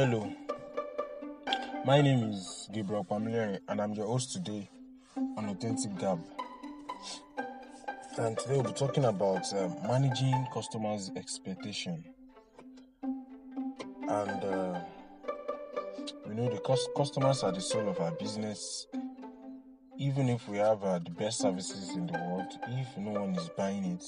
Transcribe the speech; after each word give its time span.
Hello, 0.00 0.32
my 1.84 2.00
name 2.00 2.30
is 2.30 2.68
Gabriel 2.72 3.04
Pamiliere 3.04 3.58
and 3.66 3.80
I'm 3.80 3.94
your 3.94 4.06
host 4.06 4.32
today 4.32 4.70
on 5.36 5.48
Authentic 5.48 5.98
Gab. 5.98 6.20
And 8.16 8.38
today 8.38 8.54
we'll 8.54 8.62
be 8.62 8.72
talking 8.74 9.06
about 9.06 9.52
uh, 9.52 9.68
managing 9.88 10.46
customers' 10.54 11.10
expectation. 11.16 12.04
And 13.02 14.44
uh, 14.44 14.80
we 16.28 16.34
know 16.36 16.48
the 16.48 16.60
cost- 16.60 16.90
customers 16.96 17.42
are 17.42 17.50
the 17.50 17.60
soul 17.60 17.88
of 17.88 17.98
our 17.98 18.12
business. 18.12 18.86
Even 19.98 20.28
if 20.28 20.48
we 20.48 20.58
have 20.58 20.80
uh, 20.84 21.00
the 21.00 21.10
best 21.10 21.40
services 21.40 21.96
in 21.96 22.06
the 22.06 22.12
world, 22.12 22.52
if 22.68 22.96
no 22.98 23.20
one 23.20 23.34
is 23.34 23.48
buying 23.56 23.84
it, 23.84 24.04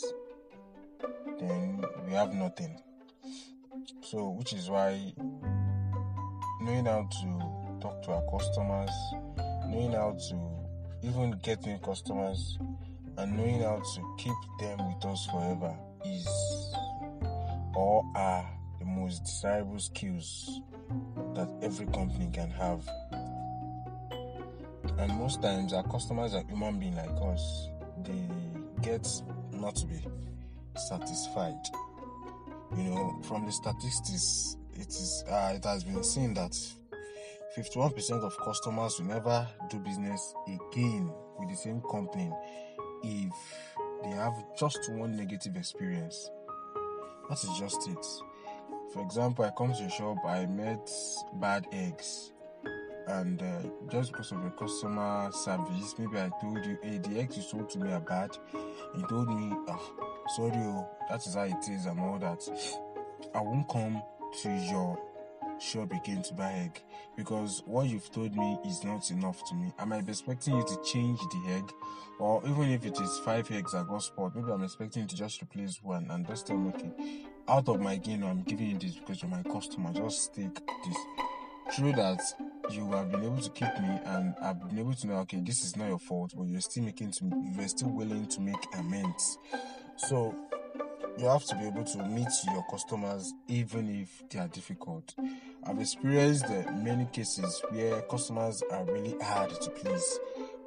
then 1.41 1.84
we 2.07 2.13
have 2.13 2.32
nothing. 2.32 2.80
So, 4.02 4.29
which 4.29 4.52
is 4.52 4.71
why 4.71 5.14
knowing 6.61 6.85
how 6.85 7.09
to 7.11 7.81
talk 7.81 8.03
to 8.03 8.13
our 8.13 8.23
customers, 8.31 8.91
knowing 9.67 9.93
how 9.93 10.13
to 10.29 11.07
even 11.07 11.39
get 11.43 11.64
new 11.64 11.79
customers, 11.79 12.59
and 13.17 13.36
knowing 13.36 13.61
how 13.61 13.77
to 13.77 14.14
keep 14.19 14.35
them 14.61 14.79
with 14.89 15.05
us 15.05 15.27
forever 15.27 15.77
is 16.05 16.27
or 17.75 18.05
are 18.14 18.46
the 18.79 18.85
most 18.85 19.25
desirable 19.25 19.79
skills 19.79 20.61
that 21.35 21.49
every 21.63 21.86
company 21.86 22.29
can 22.33 22.50
have. 22.50 22.86
And 24.99 25.13
most 25.19 25.41
times, 25.41 25.72
our 25.72 25.83
customers 25.85 26.35
are 26.35 26.43
human 26.49 26.79
beings 26.79 26.97
like 26.97 27.35
us. 27.35 27.69
They 28.05 28.22
get 28.83 29.07
not 29.53 29.77
to 29.77 29.86
be 29.86 30.05
satisfied. 30.77 31.58
You 32.77 32.84
know, 32.84 33.20
from 33.22 33.47
the 33.47 33.53
statistics, 33.53 34.56
it 34.81 34.89
is 34.89 35.25
uh, 35.28 35.53
it 35.55 35.64
has 35.64 35.84
been 35.84 36.03
seen 36.03 36.34
that 36.34 36.56
51% 37.56 38.23
of 38.23 38.36
customers 38.39 38.98
will 38.98 39.06
never 39.06 39.47
do 39.69 39.78
business 39.78 40.34
again 40.47 41.12
with 41.39 41.48
the 41.48 41.56
same 41.56 41.83
company 41.91 42.31
if 43.03 43.33
they 44.03 44.11
have 44.11 44.34
just 44.58 44.78
one 44.92 45.17
negative 45.17 45.56
experience. 45.56 46.31
That 47.28 47.42
is 47.42 47.51
just 47.58 47.89
it. 47.89 48.06
For 48.92 49.03
example, 49.03 49.45
I 49.45 49.51
come 49.51 49.73
to 49.73 49.84
a 49.84 49.91
shop, 49.91 50.19
I 50.25 50.47
met 50.47 50.91
bad 51.34 51.67
eggs, 51.73 52.33
and 53.08 53.42
uh, 53.42 53.62
just 53.91 54.12
because 54.12 54.33
of 54.33 54.42
the 54.42 54.51
customer 54.51 55.31
service, 55.33 55.95
maybe 55.98 56.19
I 56.19 56.31
told 56.41 56.64
you, 56.64 56.78
hey, 56.83 56.98
the 56.98 57.20
eggs 57.20 57.36
you 57.36 57.42
sold 57.42 57.69
to 57.70 57.78
me 57.78 57.92
are 57.92 58.01
bad. 58.01 58.36
You 58.97 59.06
told 59.08 59.28
me, 59.28 59.53
oh, 59.69 60.25
sorry, 60.36 60.53
oh, 60.56 60.89
that 61.08 61.27
is 61.27 61.34
how 61.34 61.42
it 61.42 61.69
is, 61.69 61.86
and 61.86 62.01
all 62.01 62.19
that. 62.19 62.48
I 63.34 63.41
won't 63.41 63.69
come 63.69 64.03
to 64.42 64.48
your 64.48 64.98
shop 65.61 65.92
again 65.92 66.23
to 66.23 66.34
buy 66.34 66.53
egg 66.53 66.83
because 67.17 67.62
what 67.67 67.86
you've 67.86 68.11
told 68.12 68.34
me 68.34 68.59
is 68.67 68.83
not 68.83 69.11
enough 69.11 69.47
to 69.48 69.55
me. 69.55 69.73
Am 69.78 69.92
I 69.92 69.98
expecting 69.98 70.56
you 70.56 70.64
to 70.67 70.83
change 70.83 71.19
the 71.19 71.53
egg, 71.53 71.70
or 72.19 72.42
even 72.47 72.70
if 72.70 72.86
it 72.86 72.98
is 73.01 73.19
five 73.25 73.51
eggs 73.51 73.75
I 73.75 73.83
got 73.83 74.03
spot, 74.03 74.34
maybe 74.34 74.51
I'm 74.51 74.62
expecting 74.62 75.03
you 75.03 75.08
to 75.08 75.17
just 75.17 75.42
replace 75.42 75.83
one 75.83 76.06
and 76.11 76.27
just 76.27 76.47
tell 76.47 76.56
me, 76.56 76.70
okay, 76.70 77.27
out 77.48 77.69
of 77.69 77.81
my 77.81 77.97
gain, 77.97 78.23
I'm 78.23 78.42
giving 78.42 78.70
you 78.70 78.78
this 78.78 78.95
because 78.95 79.23
you're 79.23 79.31
my 79.31 79.42
customer. 79.42 79.92
Just 79.92 80.34
take 80.34 80.55
this. 80.55 80.97
Through 81.73 81.92
that, 81.92 82.20
you 82.70 82.91
have 82.92 83.12
been 83.12 83.23
able 83.23 83.41
to 83.41 83.51
keep 83.51 83.73
me, 83.81 84.01
and 84.06 84.34
I've 84.42 84.58
been 84.69 84.78
able 84.78 84.95
to 84.95 85.06
know, 85.06 85.19
okay, 85.19 85.41
this 85.41 85.62
is 85.64 85.77
not 85.77 85.89
your 85.89 86.01
fault, 86.01 86.33
but 86.36 86.48
you're 86.48 86.61
still 86.61 86.83
making 86.83 87.12
to, 87.12 87.31
you're 87.56 87.69
still 87.69 87.91
willing 87.91 88.27
to 88.27 88.41
make 88.41 88.56
amends. 88.77 89.39
So 89.97 90.34
you 91.19 91.27
have 91.27 91.44
to 91.47 91.55
be 91.56 91.66
able 91.66 91.84
to 91.84 91.98
meet 92.06 92.28
your 92.53 92.64
customers 92.70 93.33
even 93.48 94.03
if 94.03 94.28
they 94.28 94.39
are 94.39 94.48
difficult. 94.48 95.14
I've 95.64 95.80
experienced 95.80 96.47
uh, 96.47 96.70
many 96.72 97.06
cases 97.06 97.62
where 97.70 98.01
customers 98.02 98.62
are 98.70 98.84
really 98.84 99.17
hard 99.23 99.51
to 99.51 99.70
please, 99.70 100.18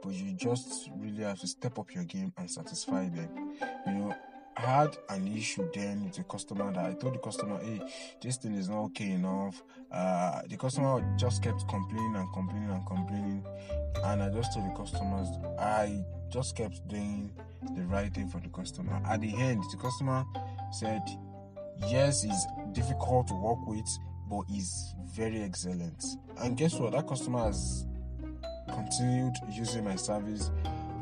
but 0.01 0.13
you 0.13 0.33
just 0.33 0.89
really 0.97 1.23
have 1.23 1.39
to 1.39 1.47
step 1.47 1.79
up 1.79 1.93
your 1.93 2.03
game 2.03 2.33
and 2.37 2.49
satisfy 2.49 3.09
them. 3.09 3.53
You 3.87 3.93
know, 3.93 4.15
I 4.55 4.61
had 4.61 4.97
an 5.09 5.27
issue 5.35 5.67
then 5.73 6.05
with 6.05 6.19
a 6.19 6.23
customer 6.23 6.71
that 6.73 6.85
I 6.85 6.93
told 6.93 7.15
the 7.15 7.19
customer, 7.19 7.59
hey, 7.63 7.81
this 8.21 8.37
thing 8.37 8.53
is 8.53 8.69
not 8.69 8.83
okay 8.85 9.11
enough. 9.11 9.63
Uh, 9.91 10.41
the 10.47 10.57
customer 10.57 11.03
just 11.17 11.41
kept 11.41 11.67
complaining 11.67 12.15
and 12.15 12.31
complaining 12.33 12.69
and 12.69 12.85
complaining, 12.85 13.45
and 14.03 14.21
I 14.21 14.29
just 14.29 14.53
told 14.53 14.69
the 14.69 14.75
customers, 14.77 15.27
I 15.57 16.03
just 16.33 16.55
kept 16.55 16.85
doing 16.87 17.31
the 17.75 17.83
right 17.83 18.11
thing 18.11 18.27
for 18.27 18.39
the 18.39 18.49
customer. 18.49 18.99
At 19.05 19.21
the 19.21 19.35
end, 19.35 19.63
the 19.71 19.77
customer 19.77 20.25
said, 20.71 21.01
Yes, 21.87 22.23
it's 22.23 22.47
difficult 22.71 23.27
to 23.27 23.35
work 23.35 23.65
with, 23.67 23.85
but 24.29 24.41
is 24.51 24.95
very 25.15 25.43
excellent. 25.43 26.03
And 26.39 26.57
guess 26.57 26.73
what? 26.73 26.93
That 26.93 27.07
customer 27.07 27.39
has 27.45 27.85
continued 28.67 29.33
using 29.51 29.83
my 29.83 29.95
service, 29.95 30.49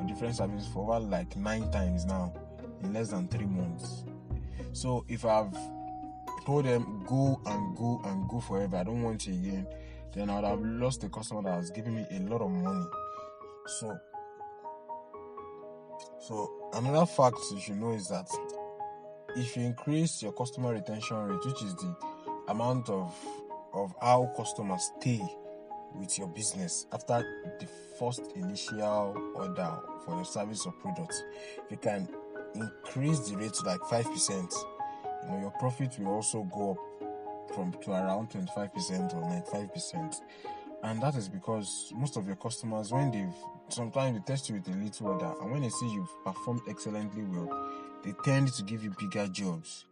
a 0.04 0.08
different 0.08 0.36
service 0.36 0.68
for 0.74 0.94
over 0.94 1.00
like 1.00 1.38
nine 1.38 1.72
times 1.72 2.06
now 2.06 2.34
in 2.84 2.94
less 2.94 3.10
than 3.10 3.28
three 3.30 3.46
months. 3.46 4.04
So 4.74 5.06
if 5.08 5.24
I've 5.24 5.56
told 6.46 6.66
them 6.66 7.06
go 7.08 7.40
and 7.46 7.78
go 7.78 8.02
and 8.04 8.28
go 8.28 8.42
forever, 8.42 8.78
I 8.78 8.84
don't 8.84 9.02
want 9.02 9.28
you 9.28 9.34
again, 9.34 9.68
then 10.14 10.30
I 10.30 10.36
would 10.36 10.46
have 10.46 10.62
lost 10.62 11.04
a 11.06 11.10
customer 11.10 11.44
that 11.44 11.54
has 11.56 11.70
given 11.70 11.96
me 11.96 12.06
a 12.12 12.20
lot 12.22 12.42
of 12.42 12.52
money. 12.52 12.86
So 13.80 13.98
so 16.22 16.70
another 16.74 17.06
fact 17.06 17.38
you 17.52 17.60
should 17.60 17.78
know 17.78 17.94
is 17.94 18.08
that 18.10 18.28
if 19.36 19.56
you 19.56 19.64
increase 19.64 20.22
your 20.22 20.32
customer 20.34 20.74
retention 20.74 21.18
rate, 21.18 21.46
which 21.46 21.64
is 21.64 21.76
the 21.76 21.96
amount 22.50 22.90
of 22.90 23.14
of 23.74 23.94
how 24.02 24.32
customers 24.36 24.92
stay 25.00 25.22
with 25.96 26.18
your 26.18 26.28
business 26.28 26.86
after 26.94 27.24
the 27.60 27.68
first 27.98 28.22
initial 28.36 29.16
order 29.36 29.80
for 30.06 30.16
your 30.16 30.26
service 30.26 30.66
or 30.66 30.74
product, 30.74 31.14
you 31.70 31.78
can 31.78 32.08
increase 32.56 33.30
the 33.30 33.38
rate 33.38 33.54
to 33.54 33.66
like 33.66 33.82
five 33.90 34.06
percent, 34.06 34.54
you 35.24 35.30
know 35.30 35.40
your 35.40 35.52
profit 35.52 35.98
will 36.00 36.14
also 36.14 36.44
go 36.44 36.72
up 36.72 37.56
from 37.56 37.74
to 37.82 37.92
around 37.92 38.30
25% 38.30 39.14
or 39.14 39.22
95% 39.70 40.22
and 40.84 41.02
that 41.02 41.16
is 41.16 41.28
because 41.28 41.92
most 41.96 42.18
of 42.18 42.26
your 42.26 42.36
customers 42.38 42.92
when 42.92 43.12
they've 43.12 43.28
sometimes 43.74 44.18
they 44.18 44.24
test 44.34 44.50
you 44.50 44.56
with 44.56 44.68
a 44.68 44.78
little 44.78 45.08
order 45.08 45.34
and 45.42 45.52
when 45.52 45.62
they 45.62 45.70
see 45.70 45.92
you've 45.92 46.24
performed 46.24 46.62
excellently 46.68 47.24
well 47.24 47.50
they 48.04 48.14
tend 48.24 48.48
to 48.54 48.64
give 48.64 48.84
you 48.84 48.94
bigger 49.00 49.28
jobs. 49.28 49.86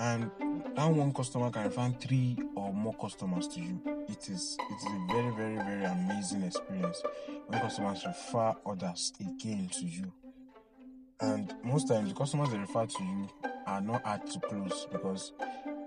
And 0.00 0.30
that 0.76 0.90
one 0.90 1.12
customer 1.12 1.50
can 1.50 1.70
find 1.70 2.00
three 2.00 2.36
or 2.54 2.72
more 2.72 2.94
customers 2.94 3.48
to 3.48 3.60
you. 3.60 3.80
It 4.08 4.28
is 4.28 4.56
it 4.60 4.74
is 4.74 4.84
a 4.84 5.12
very 5.12 5.30
very 5.34 5.56
very 5.56 5.84
amazing 5.84 6.42
experience 6.42 7.02
when 7.46 7.60
customers 7.60 8.04
refer 8.06 8.54
others 8.64 9.12
again 9.20 9.68
to 9.72 9.86
you. 9.86 10.12
And 11.20 11.52
most 11.64 11.88
times 11.88 12.10
the 12.10 12.14
customers 12.14 12.50
they 12.50 12.58
refer 12.58 12.86
to 12.86 13.02
you 13.02 13.28
are 13.66 13.80
not 13.80 14.04
hard 14.04 14.26
to 14.26 14.40
close 14.40 14.86
because 14.90 15.32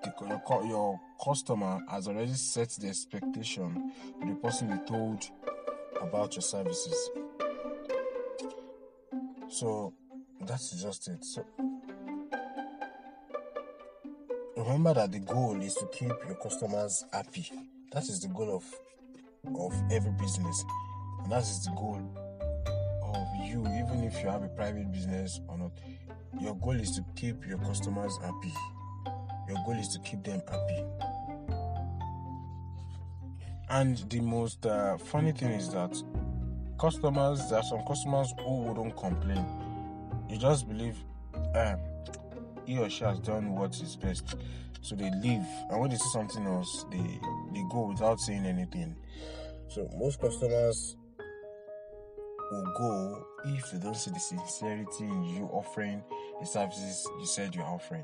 the, 0.04 0.14
your, 0.28 0.66
your 0.66 1.00
customer 1.24 1.80
has 1.90 2.08
already 2.08 2.34
set 2.34 2.70
the 2.72 2.90
expectation 2.90 3.94
the 4.26 4.36
person 4.36 4.70
they 4.70 4.86
told 4.86 5.24
about 6.02 6.36
your 6.36 6.42
services. 6.42 7.10
So 9.50 9.94
that's 10.46 10.72
just 10.82 11.08
it. 11.08 11.24
So 11.24 11.46
remember 14.58 14.94
that 14.94 15.12
the 15.12 15.20
goal 15.20 15.62
is 15.62 15.76
to 15.76 15.88
keep 15.88 16.14
your 16.26 16.36
customers 16.42 17.06
happy. 17.12 17.50
That 17.92 18.04
is 18.04 18.22
the 18.22 18.30
goal 18.30 18.56
of 18.56 18.64
of 19.60 19.74
every 19.92 20.12
business, 20.12 20.64
and 21.24 21.32
that 21.32 21.42
is 21.42 21.66
the 21.66 21.72
goal 21.72 22.00
of 23.04 23.28
you. 23.46 23.62
Even 23.62 24.04
if 24.04 24.22
you 24.22 24.30
have 24.30 24.44
a 24.44 24.50
private 24.50 24.92
business 24.92 25.42
or 25.48 25.58
not, 25.58 25.72
your 26.40 26.56
goal 26.56 26.80
is 26.80 26.92
to 26.92 27.06
keep 27.16 27.46
your 27.48 27.58
customers 27.58 28.18
happy. 28.22 28.54
Your 29.50 29.58
goal 29.66 29.78
is 29.78 29.90
to 29.90 30.00
keep 30.00 30.24
them 30.24 30.42
happy. 30.48 31.11
And 33.72 33.98
the 34.10 34.20
most 34.20 34.66
uh, 34.66 34.98
funny 34.98 35.32
thing 35.32 35.52
is 35.52 35.70
that 35.70 35.96
customers, 36.78 37.50
there 37.50 37.60
are 37.60 37.64
some 37.64 37.80
customers 37.88 38.34
who 38.40 38.64
wouldn't 38.64 38.98
complain. 38.98 39.46
You 40.30 40.38
just 40.38 40.68
believe 40.68 40.98
um, 41.56 41.80
he 42.66 42.78
or 42.78 42.90
she 42.90 43.06
has 43.06 43.20
done 43.20 43.56
what 43.56 43.74
is 43.80 43.96
best. 43.96 44.36
So 44.82 44.96
they 44.96 45.10
leave. 45.22 45.46
And 45.70 45.80
when 45.80 45.90
they 45.90 45.96
see 45.96 46.10
something 46.10 46.46
else, 46.46 46.86
they, 46.92 47.20
they 47.54 47.64
go 47.72 47.88
without 47.88 48.20
saying 48.20 48.46
anything. 48.46 48.94
So 49.70 49.90
most 49.98 50.20
customers 50.20 50.98
will 52.52 52.74
go 52.78 53.26
if 53.46 53.72
they 53.72 53.80
don't 53.80 53.96
see 53.96 54.12
the 54.12 54.20
sincerity 54.20 55.06
in 55.06 55.24
you 55.24 55.46
offering 55.46 56.04
the 56.42 56.46
services 56.46 57.08
you 57.22 57.26
said 57.26 57.56
you're 57.56 57.64
offering. 57.64 58.04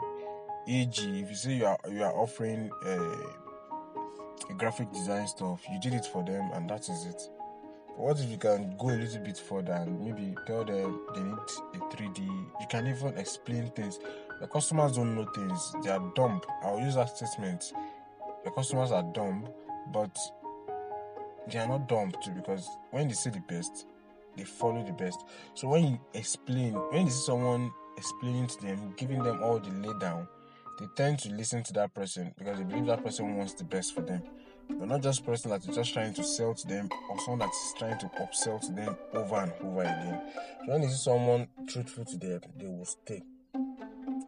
E.g., 0.66 1.20
if 1.20 1.30
you 1.30 1.36
say 1.36 1.54
you 1.56 1.66
are 1.66 1.78
you 1.92 2.04
are 2.04 2.14
offering 2.14 2.72
a, 2.86 2.98
a 4.50 4.54
graphic 4.54 4.92
design 4.92 5.28
stuff, 5.28 5.62
you 5.72 5.80
did 5.80 5.94
it 5.94 6.06
for 6.06 6.24
them 6.24 6.50
and 6.54 6.70
that 6.70 6.90
is 6.90 7.06
it. 7.06 7.22
But 7.88 8.00
what 8.00 8.20
if 8.20 8.30
you 8.30 8.38
can 8.38 8.76
go 8.78 8.90
a 8.90 8.98
little 8.98 9.24
bit 9.24 9.38
further 9.38 9.74
and 9.74 10.00
maybe 10.00 10.36
tell 10.46 10.64
them 10.64 11.02
they 11.14 11.24
need 11.24 11.34
a 11.34 11.80
3D? 11.96 12.20
You 12.20 12.68
can 12.70 12.88
even 12.88 13.18
explain 13.18 13.72
things. 13.72 14.00
The 14.40 14.48
customers 14.48 14.94
don't 14.96 15.16
know 15.16 15.26
things; 15.34 15.74
they 15.84 15.90
are 15.90 16.12
dumb. 16.16 16.42
I'll 16.64 16.80
use 16.80 16.96
that 16.96 17.18
statement. 17.18 17.74
The 18.46 18.52
customers 18.52 18.92
are 18.92 19.04
dumb, 19.04 19.48
but 19.92 20.16
they 21.52 21.58
are 21.58 21.68
not 21.68 21.88
dumb 21.88 22.12
too 22.24 22.32
because 22.32 22.70
when 22.92 23.08
they 23.08 23.16
see 23.16 23.32
the 23.32 23.40
best, 23.40 23.88
they 24.36 24.44
follow 24.44 24.84
the 24.84 24.94
best. 24.94 25.26
So 25.56 25.70
when 25.70 25.86
you 25.86 26.00
explain, 26.14 26.74
when 26.92 27.08
you 27.08 27.12
see 27.12 27.26
someone 27.26 27.72
explaining 27.98 28.48
to 28.48 28.62
them, 28.62 28.94
giving 28.96 29.24
them 29.24 29.42
all 29.42 29.60
the 29.60 29.72
lay 29.72 29.98
down, 30.00 30.28
they 30.80 30.88
tend 30.96 31.20
to 31.20 31.30
listen 31.30 31.64
to 31.64 31.74
that 31.74 31.94
person 31.94 32.34
because 32.38 32.58
they 32.58 32.64
believe 32.64 32.86
that 32.88 33.04
person 33.04 33.36
wants 33.36 33.54
the 33.54 33.64
best 33.64 33.96
for 33.96 34.02
them. 34.02 34.22
But 34.70 34.90
not 34.90 35.02
just 35.02 35.26
person 35.26 35.52
that 35.52 35.68
is 35.68 35.76
just 35.76 35.94
trying 35.94 36.14
to 36.16 36.24
sell 36.24 36.54
to 36.54 36.68
them 36.68 36.90
or 37.10 37.20
someone 37.22 37.40
that 37.40 37.50
is 37.50 37.74
trying 37.78 37.98
to 38.00 38.08
upsell 38.22 38.60
to 38.66 38.72
them 38.72 38.98
over 39.14 39.36
and 39.36 39.54
over 39.64 39.82
again. 39.82 40.22
When 40.66 40.84
you 40.84 40.90
see 40.90 40.96
someone 40.96 41.48
truthful 41.68 42.06
to 42.06 42.18
them, 42.18 42.42
they 42.58 42.66
will 42.68 42.86
stay. 42.86 43.24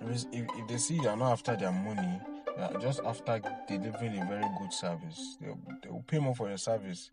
If, 0.01 0.25
if 0.31 0.68
they 0.68 0.78
see 0.78 0.96
you 0.96 1.10
are 1.10 1.18
not 1.18 1.34
after 1.34 1.56
their 1.56 1.72
money, 1.72 2.19
just 2.81 3.01
after 3.06 3.42
delivering 3.68 4.19
a 4.19 4.25
very 4.25 4.46
good 4.60 4.74
service, 4.74 5.38
they 5.42 5.48
will, 5.50 5.60
they 5.84 5.90
will 5.90 6.04
pay 6.07 6.19
more 6.19 6.36
for 6.36 6.48
your 6.48 6.57
service. 6.57 7.10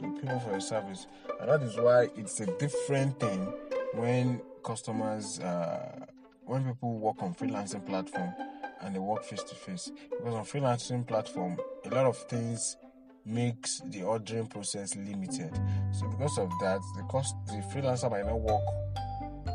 They 0.00 0.06
will 0.06 0.18
pay 0.18 0.28
more 0.28 0.40
for 0.40 0.50
your 0.52 0.60
service. 0.60 1.06
And 1.40 1.50
that 1.50 1.62
is 1.62 1.76
why 1.76 2.08
it's 2.16 2.40
a 2.40 2.46
different 2.58 3.18
thing 3.20 3.52
when 3.94 4.40
customers, 4.64 5.40
uh, 5.40 6.06
when 6.50 6.64
people 6.64 6.98
work 6.98 7.22
on 7.22 7.32
freelancing 7.32 7.86
platform 7.86 8.34
and 8.80 8.92
they 8.92 8.98
work 8.98 9.22
face 9.22 9.44
to 9.44 9.54
face. 9.54 9.92
Because 10.10 10.34
on 10.34 10.44
freelancing 10.44 11.06
platform, 11.06 11.56
a 11.84 11.94
lot 11.94 12.06
of 12.06 12.16
things 12.28 12.76
makes 13.24 13.80
the 13.90 14.02
ordering 14.02 14.48
process 14.48 14.96
limited. 14.96 15.56
So 15.92 16.08
because 16.08 16.38
of 16.38 16.50
that, 16.60 16.80
the 16.96 17.04
cost 17.04 17.36
the 17.46 17.62
freelancer 17.72 18.10
might 18.10 18.26
not 18.26 18.40
work 18.40 18.64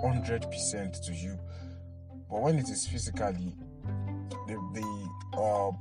hundred 0.01 0.43
percent 0.43 0.95
to 1.03 1.11
you. 1.11 1.37
But 2.29 2.41
when 2.41 2.59
it 2.59 2.69
is 2.69 2.87
physically, 2.87 3.53
the 4.47 4.55
the 4.73 5.37
uh 5.37 5.71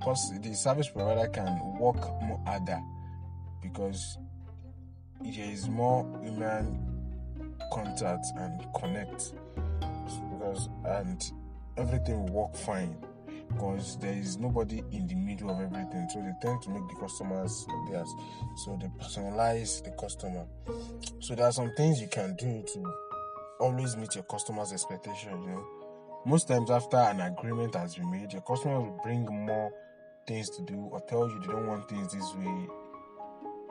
the 0.40 0.54
service 0.54 0.88
provider 0.88 1.28
can 1.28 1.78
work 1.78 2.02
more 2.22 2.42
harder 2.44 2.80
because 3.62 4.18
there 5.22 5.48
is 5.48 5.68
more 5.68 6.04
human 6.24 6.90
contact 7.72 8.26
and 8.36 8.66
connect 8.74 9.32
and 10.84 11.22
everything 11.76 12.24
will 12.24 12.32
work 12.32 12.56
fine. 12.56 12.96
Because 13.48 13.98
there 13.98 14.12
is 14.12 14.38
nobody 14.38 14.82
in 14.90 15.06
the 15.06 15.14
middle 15.14 15.50
of 15.50 15.60
everything 15.60 16.08
so 16.12 16.20
they 16.20 16.32
tend 16.40 16.62
to 16.62 16.70
make 16.70 16.88
the 16.88 16.96
customers 16.98 17.66
theirs. 17.90 18.08
So 18.64 18.78
they 18.80 18.88
personalize 18.88 19.84
the 19.84 19.90
customer. 19.90 20.44
So 21.20 21.34
there 21.34 21.46
are 21.46 21.52
some 21.52 21.72
things 21.76 22.00
you 22.00 22.08
can 22.08 22.34
do 22.36 22.64
to 22.74 22.94
always 23.60 23.96
meet 23.96 24.14
your 24.14 24.24
customers 24.24 24.72
expectation 24.72 25.40
you 25.42 25.48
know. 25.48 25.66
Most 26.26 26.48
times 26.48 26.70
after 26.70 26.96
an 26.96 27.20
agreement 27.20 27.74
has 27.74 27.94
been 27.94 28.10
made 28.10 28.32
your 28.32 28.42
customer 28.42 28.80
will 28.80 29.00
bring 29.02 29.24
more 29.26 29.70
things 30.26 30.48
to 30.50 30.62
do 30.62 30.88
or 30.90 31.00
tell 31.02 31.28
you 31.28 31.38
they 31.40 31.46
don't 31.46 31.66
want 31.66 31.88
things 31.88 32.12
this 32.12 32.34
way. 32.34 32.66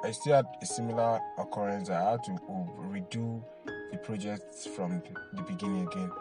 I 0.03 0.11
still 0.11 0.35
had 0.35 0.45
a 0.61 0.65
similar 0.65 1.19
occurrence. 1.37 1.89
I 1.89 2.11
had 2.11 2.23
to 2.25 2.37
oh, 2.49 2.69
redo 2.79 3.43
the 3.91 3.97
project 3.97 4.53
from 4.75 5.01
the 5.33 5.41
beginning 5.43 5.87
again 5.87 6.11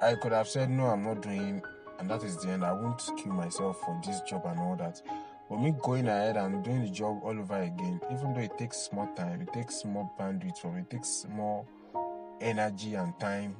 I 0.00 0.14
could 0.14 0.32
have 0.32 0.46
said 0.46 0.70
no, 0.70 0.86
I'm 0.86 1.02
not 1.02 1.22
doing, 1.22 1.60
and 1.98 2.08
that 2.08 2.22
is 2.22 2.36
the 2.36 2.50
end. 2.50 2.64
I 2.64 2.72
won't 2.72 3.02
kill 3.16 3.32
myself 3.32 3.80
for 3.80 4.00
this 4.06 4.20
job 4.22 4.42
and 4.46 4.60
all 4.60 4.76
that. 4.76 5.02
But 5.50 5.58
me 5.58 5.74
going 5.82 6.06
ahead 6.06 6.36
and 6.36 6.62
doing 6.62 6.84
the 6.84 6.90
job 6.90 7.20
all 7.24 7.36
over 7.38 7.62
again, 7.62 8.00
even 8.12 8.32
though 8.32 8.40
it 8.40 8.56
takes 8.58 8.90
more 8.92 9.08
time, 9.16 9.40
it 9.40 9.52
takes 9.52 9.84
more 9.84 10.08
bandwidth 10.18 10.58
from 10.58 10.76
it, 10.76 10.88
takes 10.88 11.26
more 11.28 11.66
energy 12.40 12.94
and 12.94 13.18
time. 13.18 13.56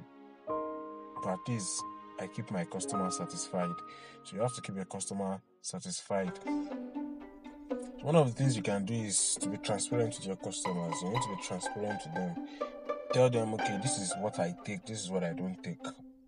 But 1.24 1.32
at 1.32 1.48
least 1.48 1.82
I 2.20 2.28
keep 2.28 2.50
my 2.52 2.64
customer 2.64 3.10
satisfied. 3.10 3.74
So 4.22 4.36
you 4.36 4.42
have 4.42 4.54
to 4.54 4.60
keep 4.60 4.76
your 4.76 4.84
customer 4.84 5.40
satisfied. 5.60 6.38
One 8.02 8.14
of 8.14 8.28
the 8.28 8.32
things 8.32 8.56
you 8.56 8.62
can 8.62 8.84
do 8.84 8.94
is 8.94 9.36
to 9.40 9.48
be 9.48 9.56
transparent 9.56 10.14
with 10.16 10.26
your 10.26 10.36
customers. 10.36 10.94
You 11.02 11.08
need 11.10 11.22
to 11.22 11.36
be 11.36 11.42
transparent 11.42 12.00
to 12.02 12.08
them. 12.10 12.48
Tell 13.12 13.28
them, 13.28 13.54
okay, 13.54 13.80
this 13.82 13.98
is 13.98 14.14
what 14.20 14.38
I 14.38 14.54
take, 14.64 14.86
this 14.86 15.00
is 15.00 15.10
what 15.10 15.24
I 15.24 15.32
don't 15.32 15.60
take 15.64 15.78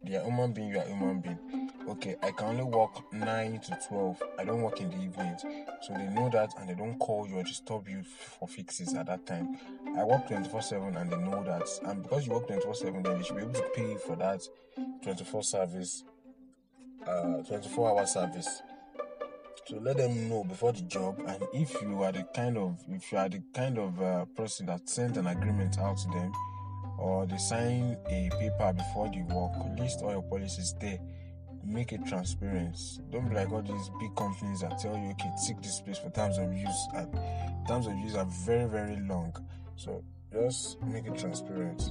they 0.02 0.16
are 0.16 0.24
human 0.24 0.52
being, 0.52 0.70
you 0.70 0.78
are 0.78 0.86
human 0.86 1.20
being. 1.20 1.38
Okay, 1.88 2.16
I 2.22 2.30
can 2.30 2.48
only 2.48 2.64
work 2.64 3.12
9 3.12 3.60
to 3.60 3.78
12. 3.88 4.22
I 4.38 4.44
don't 4.44 4.62
work 4.62 4.80
in 4.80 4.90
the 4.90 4.96
evenings. 4.96 5.42
So 5.82 5.92
they 5.94 6.06
know 6.06 6.30
that 6.30 6.54
and 6.58 6.68
they 6.68 6.74
don't 6.74 6.98
call 6.98 7.26
you 7.26 7.36
or 7.36 7.42
disturb 7.42 7.88
you 7.88 8.02
for 8.02 8.46
fixes 8.46 8.94
at 8.94 9.06
that 9.06 9.26
time. 9.26 9.58
I 9.98 10.04
work 10.04 10.28
24 10.28 10.62
7 10.62 10.96
and 10.96 11.10
they 11.10 11.16
know 11.16 11.42
that. 11.44 11.68
And 11.84 12.02
because 12.02 12.26
you 12.26 12.32
work 12.32 12.46
24 12.46 12.74
7, 12.74 13.02
then 13.02 13.18
they 13.18 13.24
should 13.24 13.36
be 13.36 13.42
able 13.42 13.52
to 13.54 13.68
pay 13.74 13.96
for 13.96 14.16
that 14.16 14.42
24 15.02 15.42
service, 15.42 16.04
uh, 17.06 17.42
24 17.42 17.90
hour 17.90 18.06
service. 18.06 18.62
So 19.66 19.78
let 19.78 19.98
them 19.98 20.28
know 20.28 20.44
before 20.44 20.72
the 20.72 20.82
job. 20.82 21.22
And 21.26 21.42
if 21.52 21.80
you 21.82 22.02
are 22.02 22.12
the 22.12 22.24
kind 22.34 22.56
of, 22.56 22.78
if 22.88 23.12
you 23.12 23.18
are 23.18 23.28
the 23.28 23.42
kind 23.54 23.78
of 23.78 24.00
uh, 24.00 24.24
person 24.36 24.66
that 24.66 24.88
sent 24.88 25.16
an 25.16 25.26
agreement 25.26 25.78
out 25.78 25.98
to 25.98 26.08
them, 26.08 26.32
or 27.00 27.26
they 27.26 27.38
sign 27.38 27.96
a 28.06 28.30
paper 28.38 28.72
before 28.72 29.10
they 29.12 29.22
work, 29.34 29.52
list 29.78 30.00
all 30.02 30.12
your 30.12 30.22
policies 30.22 30.74
there. 30.80 30.98
Make 31.64 31.92
it 31.92 32.06
transparent. 32.06 32.76
Don't 33.10 33.28
be 33.28 33.34
like 33.34 33.50
all 33.52 33.62
these 33.62 33.90
big 34.00 34.14
companies 34.16 34.60
that 34.60 34.78
tell 34.78 34.96
you, 34.96 35.10
okay, 35.10 35.30
tick 35.46 35.60
this 35.62 35.80
place 35.80 35.98
for 35.98 36.10
terms 36.10 36.38
of 36.38 36.52
use, 36.52 36.88
and 36.94 37.12
terms 37.66 37.86
of 37.86 37.94
use 37.98 38.14
are 38.14 38.26
very, 38.46 38.68
very 38.68 38.96
long. 39.00 39.34
So 39.76 40.02
just 40.32 40.80
make 40.82 41.06
it 41.06 41.18
transparent. 41.18 41.90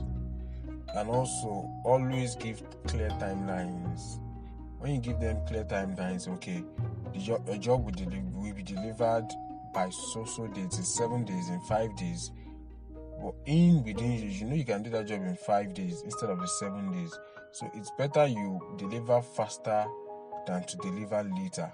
And 0.96 1.10
also, 1.10 1.70
always 1.86 2.36
give 2.36 2.64
clear 2.88 3.10
timelines. 3.10 4.20
When 4.80 4.96
you 4.96 5.02
give 5.02 5.20
them 5.20 5.38
clear 5.48 5.66
timelines, 5.66 6.28
okay, 6.28 6.64
the 7.14 7.20
job, 7.20 7.48
a 7.48 7.58
job 7.58 7.86
will, 7.86 7.92
deli- 7.92 8.24
will 8.34 8.54
be 8.54 8.64
delivered 8.64 9.28
by 9.74 9.90
so 9.90 10.26
so 10.26 10.48
dates 10.48 10.78
in 10.78 10.84
seven 10.84 11.26
days, 11.26 11.50
in 11.50 11.60
five 11.62 11.96
days 11.96 12.32
but 13.22 13.36
in 13.46 13.84
within 13.84 14.12
you, 14.14 14.30
you 14.30 14.46
know 14.46 14.56
you 14.56 14.66
can 14.66 14.84
do 14.84 14.90
that 14.92 15.08
job 15.08 15.22
in 15.22 15.36
five 15.36 15.74
days 15.74 16.02
instead 16.04 16.30
of 16.30 16.40
the 16.40 16.48
seven 16.48 16.92
days. 16.92 17.18
So 17.52 17.70
it's 17.74 17.92
better 17.98 18.28
you 18.28 18.76
deliver 18.78 19.22
faster 19.22 19.86
than 20.46 20.64
to 20.66 20.78
deliver 20.78 21.24
later. 21.24 21.72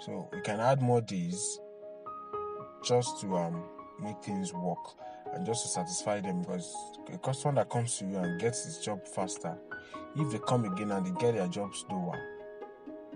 So 0.00 0.28
you 0.34 0.42
can 0.42 0.60
add 0.60 0.82
more 0.82 1.00
days 1.00 1.60
just 2.84 3.20
to 3.20 3.36
um 3.36 3.64
make 4.00 4.22
things 4.22 4.52
work 4.52 4.78
and 5.32 5.46
just 5.46 5.62
to 5.62 5.68
satisfy 5.68 6.20
them 6.20 6.42
because 6.42 6.74
a 7.12 7.18
customer 7.18 7.54
that 7.54 7.70
comes 7.70 7.96
to 7.98 8.04
you 8.04 8.16
and 8.16 8.40
gets 8.40 8.64
his 8.64 8.78
job 8.78 9.06
faster, 9.06 9.56
if 10.16 10.30
they 10.30 10.38
come 10.46 10.64
again 10.64 10.92
and 10.92 11.06
they 11.06 11.20
get 11.20 11.34
their 11.34 11.48
job 11.48 11.74
slower, 11.74 12.18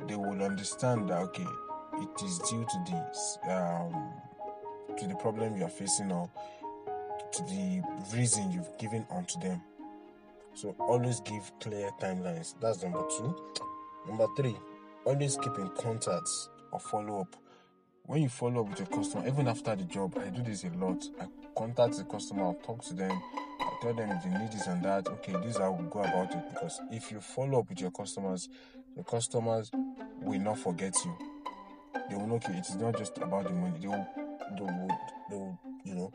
they 0.07 0.17
will 0.17 0.43
understand 0.43 1.09
that 1.09 1.19
okay, 1.19 1.47
it 1.95 2.23
is 2.25 2.39
due 2.51 2.65
to 2.65 2.93
this 2.93 3.39
um 3.49 4.13
to 4.99 5.07
the 5.07 5.15
problem 5.17 5.57
you 5.57 5.65
are 5.65 5.69
facing 5.69 6.11
or 6.11 6.31
the 7.39 7.83
reason 8.15 8.51
you've 8.51 8.77
given 8.79 9.07
unto 9.11 9.39
them. 9.41 9.61
So 10.55 10.75
always 10.79 11.21
give 11.21 11.51
clear 11.61 11.91
timelines. 12.01 12.55
That's 12.61 12.83
number 12.83 13.03
two. 13.17 13.35
Number 14.09 14.27
three, 14.37 14.57
always 15.05 15.37
keep 15.37 15.57
in 15.59 15.69
contact 15.71 16.29
or 16.73 16.81
follow 16.81 17.21
up. 17.21 17.37
When 18.05 18.23
you 18.23 18.29
follow 18.29 18.63
up 18.63 18.71
with 18.71 18.79
your 18.81 18.89
customer, 18.89 19.29
even 19.29 19.47
after 19.47 19.77
the 19.77 19.85
job, 19.85 20.19
I 20.19 20.31
do 20.31 20.43
this 20.43 20.65
a 20.65 20.71
lot. 20.71 21.05
I 21.21 21.27
contact 21.57 21.97
the 21.97 22.05
customer, 22.05 22.45
I'll 22.45 22.55
talk 22.55 22.83
to 22.87 22.95
them, 22.95 23.23
I'll 23.61 23.79
tell 23.81 23.95
them 23.95 24.11
if 24.11 24.25
they 24.25 24.31
need 24.31 24.51
this 24.51 24.67
and 24.67 24.83
that. 24.85 25.07
Okay, 25.07 25.33
this 25.45 25.53
is 25.55 25.59
how 25.59 25.71
we 25.73 25.85
go 25.89 26.01
about 26.01 26.35
it. 26.35 26.43
Because 26.53 26.81
if 26.91 27.13
you 27.13 27.21
follow 27.21 27.61
up 27.61 27.69
with 27.69 27.81
your 27.81 27.93
customers, 27.93 28.49
the 28.97 29.05
customers 29.05 29.71
will 30.21 30.41
not 30.41 30.59
forget 30.59 30.95
you. 31.05 31.17
They 32.09 32.17
will 32.17 32.27
know 32.27 32.37
okay, 32.37 32.55
it 32.55 32.67
is 32.67 32.75
not 32.77 32.99
just 32.99 33.17
about 33.19 33.45
the 33.45 33.53
money. 33.53 33.79
They 33.79 33.87
will, 33.87 34.07
they 34.57 34.63
will, 34.63 34.89
they 35.31 35.37
will 35.37 35.59
you 35.85 35.95
know, 35.95 36.13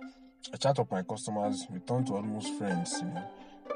I 0.54 0.58
chat 0.58 0.80
up 0.80 0.92
my 0.92 1.02
customers, 1.02 1.66
we 1.72 1.80
turn 1.80 2.06
to 2.06 2.16
almost 2.16 2.54
friends, 2.58 3.00
you 3.02 3.08
know, 3.08 3.24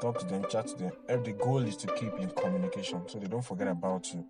talk 0.00 0.18
to 0.20 0.26
them, 0.26 0.44
chat 0.48 0.68
to 0.68 0.76
them. 0.76 0.92
The 1.24 1.32
goal 1.32 1.58
is 1.58 1.76
to 1.78 1.88
keep 1.94 2.14
in 2.18 2.30
communication 2.30 3.02
so 3.08 3.18
they 3.18 3.26
don't 3.26 3.44
forget 3.44 3.68
about 3.68 4.12
you. 4.14 4.24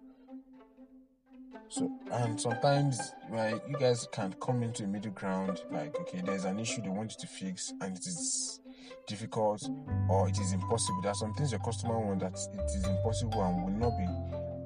So, 1.68 1.90
and 2.10 2.40
sometimes 2.40 3.14
like, 3.30 3.62
you 3.68 3.76
guys 3.78 4.08
can 4.10 4.34
come 4.40 4.62
into 4.62 4.84
a 4.84 4.86
middle 4.86 5.12
ground, 5.12 5.62
like, 5.70 5.96
okay, 6.00 6.20
there's 6.24 6.44
an 6.44 6.58
issue 6.58 6.82
they 6.82 6.88
want 6.88 7.12
you 7.12 7.20
to 7.20 7.26
fix, 7.26 7.72
and 7.80 7.96
it 7.96 8.06
is 8.06 8.60
difficult 9.06 9.68
or 10.08 10.28
it 10.28 10.38
is 10.38 10.52
impossible. 10.52 11.00
There 11.02 11.12
are 11.12 11.14
some 11.14 11.34
things 11.34 11.52
your 11.52 11.60
customer 11.60 11.98
want 11.98 12.20
that 12.20 12.38
it 12.54 12.76
is 12.76 12.86
impossible 12.86 13.42
and 13.42 13.64
will 13.64 13.90
not 13.90 13.96
be 13.98 14.08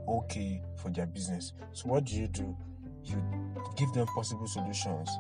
okay 0.09 0.62
for 0.76 0.90
their 0.90 1.07
business. 1.07 1.52
So, 1.73 1.88
what 1.88 2.04
do 2.04 2.14
you 2.14 2.28
do? 2.28 2.57
You 3.04 3.23
give 3.76 3.93
them 3.93 4.07
possible 4.07 4.47
solutions 4.47 5.11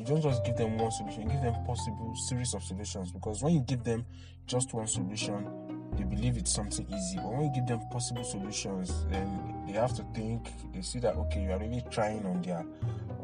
you 0.00 0.06
don't 0.06 0.22
just 0.22 0.42
give 0.46 0.56
them 0.56 0.78
one 0.78 0.90
solution, 0.90 1.28
give 1.28 1.42
them 1.42 1.54
possible 1.66 2.16
series 2.16 2.54
of 2.54 2.64
solutions 2.64 3.12
because 3.12 3.42
when 3.42 3.52
you 3.52 3.60
give 3.60 3.84
them 3.84 4.06
just 4.46 4.72
one 4.72 4.86
solution, 4.86 5.46
they 5.92 6.04
believe 6.04 6.38
it's 6.38 6.54
something 6.54 6.86
easy. 6.90 7.16
But 7.16 7.26
when 7.26 7.42
you 7.42 7.52
give 7.54 7.66
them 7.66 7.80
possible 7.92 8.24
solutions, 8.24 9.04
then 9.10 9.62
they 9.66 9.74
have 9.74 9.94
to 9.96 10.04
think, 10.14 10.48
they 10.72 10.80
see 10.80 11.00
that 11.00 11.16
okay, 11.16 11.42
you 11.42 11.52
are 11.52 11.58
really 11.58 11.84
trying 11.90 12.24
on 12.24 12.40
their 12.40 12.64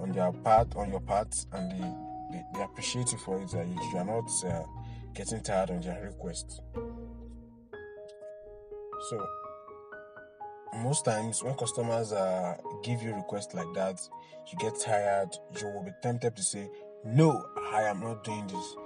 on 0.00 0.12
their 0.12 0.30
part, 0.32 0.76
on 0.76 0.90
your 0.90 1.00
part, 1.00 1.34
and 1.52 1.72
they, 1.72 2.36
they, 2.36 2.44
they 2.52 2.62
appreciate 2.62 3.10
you 3.10 3.18
for 3.18 3.40
it 3.40 3.50
that 3.52 3.66
you 3.66 3.96
are 3.96 4.04
not 4.04 4.30
uh, 4.44 4.62
getting 5.14 5.40
tired 5.40 5.70
on 5.70 5.80
their 5.80 6.02
request. 6.02 6.60
So 9.08 9.26
most 10.78 11.04
times 11.04 11.42
when 11.42 11.54
customers 11.54 12.12
uh, 12.12 12.56
give 12.82 13.02
you 13.02 13.14
requests 13.14 13.54
like 13.54 13.72
that, 13.74 14.00
you 14.50 14.58
get 14.58 14.78
tired, 14.80 15.30
you 15.60 15.66
will 15.68 15.82
be 15.82 15.92
tempted 16.02 16.36
to 16.36 16.42
say, 16.42 16.68
No, 17.04 17.44
I 17.72 17.82
am 17.82 18.00
not 18.00 18.24
doing 18.24 18.46
this. 18.46 18.76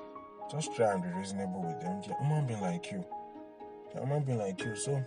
Just 0.50 0.74
try 0.74 0.92
and 0.92 1.02
be 1.02 1.08
reasonable 1.10 1.62
with 1.62 1.80
them. 1.80 2.02
They're 2.06 2.16
human 2.20 2.46
being 2.46 2.60
like 2.60 2.90
you. 2.90 3.04
They're 3.92 4.02
human 4.02 4.24
being 4.24 4.38
like 4.38 4.60
you. 4.64 4.74
So 4.76 5.04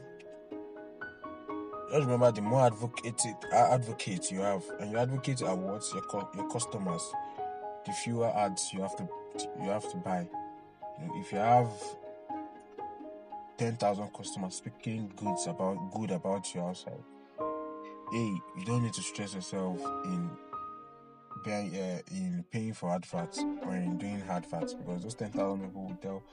just 1.92 2.06
remember 2.06 2.32
the 2.32 2.42
more 2.42 2.66
advocate 2.66 3.22
advocates 3.52 4.32
you 4.32 4.40
have, 4.40 4.64
and 4.80 4.92
you 4.92 4.98
advocate 4.98 5.42
awards 5.42 5.94
your 5.94 6.30
your 6.36 6.50
customers, 6.50 7.04
the 7.86 7.92
fewer 7.92 8.32
ads 8.36 8.72
you 8.74 8.82
have 8.82 8.96
to 8.96 9.08
you 9.62 9.70
have 9.70 9.90
to 9.92 9.98
buy. 9.98 10.28
If 11.16 11.32
you 11.32 11.40
have 11.40 11.70
ten 13.58 13.76
thousand 13.78 14.08
customers 14.14 14.56
speaking 14.56 15.12
goods 15.16 15.48
about 15.48 15.78
good 15.94 16.12
about 16.12 16.54
your 16.54 16.70
outside, 16.70 17.04
hey, 18.12 18.34
you 18.58 18.66
don't 18.66 18.84
need 18.84 18.94
to 18.94 19.02
stress 19.02 19.36
yourself 19.36 19.80
in 20.06 20.30
paying 21.44 21.76
uh, 21.76 22.00
in 22.12 22.46
paying 22.52 22.74
for 22.74 22.92
adverts 22.92 23.40
or 23.66 23.76
in 23.76 23.98
doing 23.98 24.24
adverts 24.30 24.74
because 24.74 25.04
those 25.04 25.16
ten 25.16 25.30
thousand 25.32 25.66
people 25.66 25.88
will 25.88 25.96
tell 26.02 26.24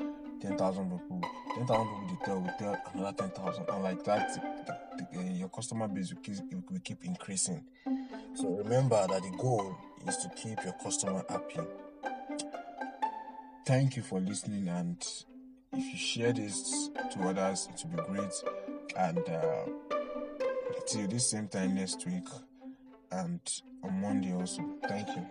ten 0.41 0.57
thousand 0.57 0.91
people, 0.91 1.21
ten 1.55 1.67
thousand 1.67 2.09
people 2.09 2.09
will 2.09 2.25
tell 2.25 2.41
will 2.41 2.55
tell 2.59 2.83
another 2.95 3.17
ten 3.17 3.31
thousand, 3.31 3.69
and 3.69 3.83
like 3.83 4.05
that, 4.05 4.35
the, 4.67 4.79
the, 5.13 5.19
uh, 5.19 5.33
your 5.33 5.49
customer 5.49 5.89
base 5.89 6.13
will 6.13 6.21
keep 6.21 6.37
will 6.71 6.81
keep 6.85 7.05
increasing. 7.05 7.65
So 8.35 8.49
remember 8.49 9.07
that 9.09 9.23
the 9.23 9.37
goal 9.37 9.77
is 10.07 10.17
to 10.19 10.29
keep 10.31 10.63
your 10.65 10.75
customer 10.75 11.25
happy. 11.29 11.61
Thank 13.67 13.97
you 13.97 14.03
for 14.03 14.21
listening, 14.21 14.69
and 14.69 15.05
if 15.73 15.93
you 15.93 15.99
share 15.99 16.33
this 16.33 16.91
to 17.13 17.29
others, 17.29 17.69
it 17.73 17.85
will 17.85 18.03
be 18.03 18.13
great. 18.13 18.33
And 18.97 19.19
uh, 19.19 19.65
till 20.87 21.07
this 21.07 21.31
same 21.31 21.49
time 21.49 21.75
next 21.75 22.05
week, 22.07 22.27
and 23.13 23.41
on 23.83 24.01
Monday 24.01 24.33
also. 24.33 24.63
Thank 24.87 25.09
you. 25.09 25.27